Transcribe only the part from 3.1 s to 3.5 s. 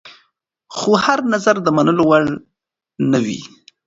نه وي.